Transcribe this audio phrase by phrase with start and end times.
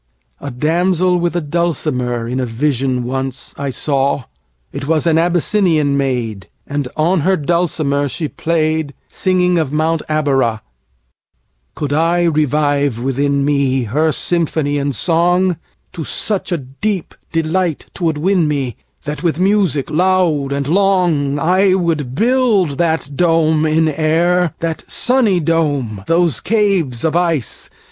[0.39, 6.87] A damsel with a dulcimerIn a vision once I saw:It was an Abyssinian maid, And
[6.97, 14.95] on her dulcimer she played, Singing of Mount Abora.Could I revive within meHer symphony and
[14.95, 15.57] song,
[15.93, 22.15] To such a deep delight 'twould win me, That with music loud and long,I would
[22.15, 26.03] build that done in air, That sunny dome!
[26.07, 27.69] those caves of ice!